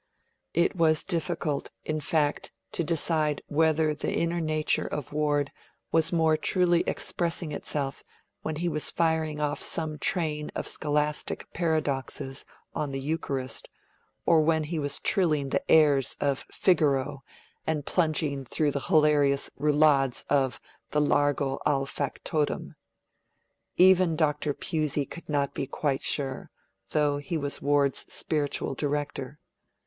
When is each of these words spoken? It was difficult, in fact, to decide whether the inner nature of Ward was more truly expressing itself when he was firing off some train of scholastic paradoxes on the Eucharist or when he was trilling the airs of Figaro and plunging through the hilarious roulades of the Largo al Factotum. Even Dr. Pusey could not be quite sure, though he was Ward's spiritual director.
It 0.55 0.75
was 0.75 1.03
difficult, 1.03 1.69
in 1.85 2.01
fact, 2.01 2.51
to 2.71 2.83
decide 2.83 3.43
whether 3.45 3.93
the 3.93 4.11
inner 4.11 4.41
nature 4.41 4.87
of 4.87 5.13
Ward 5.13 5.51
was 5.91 6.11
more 6.11 6.35
truly 6.35 6.83
expressing 6.87 7.51
itself 7.51 8.03
when 8.41 8.55
he 8.55 8.67
was 8.67 8.89
firing 8.89 9.39
off 9.39 9.61
some 9.61 9.99
train 9.99 10.49
of 10.55 10.67
scholastic 10.67 11.53
paradoxes 11.53 12.45
on 12.73 12.89
the 12.89 12.99
Eucharist 12.99 13.69
or 14.25 14.41
when 14.41 14.63
he 14.63 14.79
was 14.79 14.97
trilling 14.97 15.49
the 15.49 15.61
airs 15.69 16.17
of 16.19 16.45
Figaro 16.51 17.23
and 17.67 17.85
plunging 17.85 18.43
through 18.43 18.71
the 18.71 18.79
hilarious 18.89 19.51
roulades 19.55 20.25
of 20.31 20.59
the 20.89 20.99
Largo 20.99 21.59
al 21.63 21.85
Factotum. 21.85 22.73
Even 23.77 24.15
Dr. 24.15 24.55
Pusey 24.55 25.05
could 25.05 25.29
not 25.29 25.53
be 25.53 25.67
quite 25.67 26.01
sure, 26.01 26.49
though 26.89 27.19
he 27.19 27.37
was 27.37 27.61
Ward's 27.61 28.11
spiritual 28.11 28.73
director. 28.73 29.37